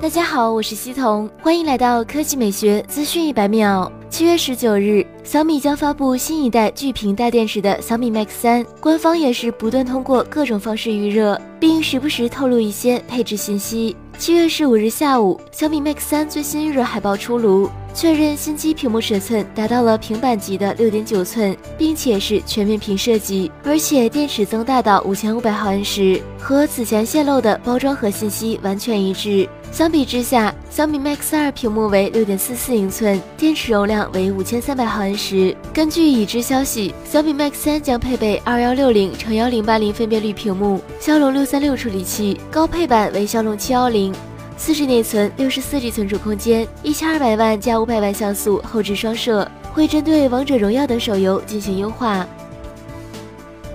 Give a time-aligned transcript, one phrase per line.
[0.00, 3.92] 大家好，我是西彤，欢迎来到科技美学资讯一百秒。
[4.08, 13.94] 七月十九日，小米将发布新一代巨屏大电池的小米 Max 三，官方也是不断通过各种方式预热，并时不时透露一些配置信息。
[14.16, 29.46] 七月十五日下午，小米 Max 三最新预热海报出炉，确认新机屏幕尺寸达到了平板级的六点九寸，并且是全面屏设计，而且电池增大到五千五百毫安时，和此前泄露的包装盒信息完全一致。
[29.72, 35.56] 相比之下，小米 Max 二屏幕为六点四四英寸，电池容量为五千三百毫安时。
[35.72, 44.12] 根据已知消息，小米 Max 三将配备二幺六零乘幺零八零分辨率屏幕，骁龙六三六处理器，高配版为骁龙七幺零，
[44.56, 52.26] 四 G 内存，六十四 G 存储空间，一千二百万加五百万像素后置双摄，会针对王者荣耀等手游进行优化。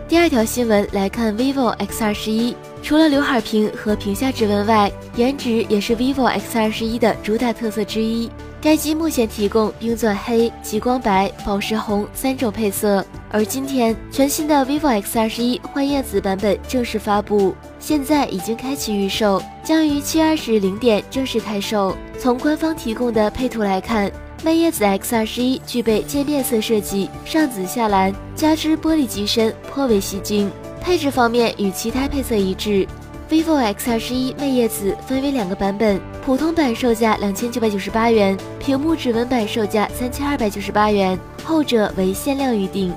[0.08, 2.56] 第二条新闻来看，vivo X 二十一。
[2.86, 8.30] 除了刘海屏和屏下指纹外，颜值也是 vivo X 二十一的主打特色之一。
[8.62, 21.98] 该机目前提供冰钻黑、极光白、宝石红三种配色，而今天全新的 vivo X 二十一幻夜紫版本正式发布，现在已经开启预售，将于七月二十日零点正式开售。
[22.20, 24.12] 从官方提供的配图来看，
[24.44, 30.52] 魅夜紫 X 二十一具备渐变色设计，上紫下蓝，加之玻璃机身，颇为吸睛。
[30.86, 32.88] 配置方面与其他配色一致
[33.28, 42.94] ，vivo X 二十一魅夜紫分为两个版本，普通版售价两千九百九十八元，屏幕指纹版售价三千二百九十八元，后者为限量预定。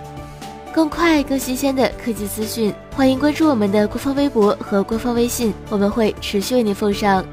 [0.70, 7.24] 更快更新鲜的科技资讯，欢迎关注我们的官方微博和官方微信，我们会持续为您奉上。